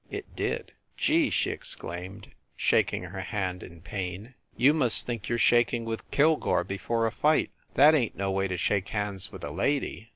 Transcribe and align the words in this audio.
It 0.09 0.25
did. 0.35 0.71
"Gee!" 0.97 1.29
she 1.29 1.51
exclaimed, 1.51 2.31
shaking 2.57 3.03
her 3.03 3.19
hand 3.19 3.61
in 3.61 3.81
pain, 3.81 4.33
"you 4.57 4.73
must 4.73 5.05
think 5.05 5.29
you 5.29 5.35
re 5.35 5.39
shaking 5.39 5.85
with 5.85 6.09
Kilgore 6.09 6.63
before 6.63 7.05
a 7.05 7.11
fight. 7.11 7.51
That 7.75 7.93
ain 7.93 8.09
t 8.13 8.17
no 8.17 8.31
way 8.31 8.47
to 8.47 8.57
shake 8.57 8.87
hands 8.89 9.31
with 9.31 9.43
a 9.43 9.51
lady 9.51 10.09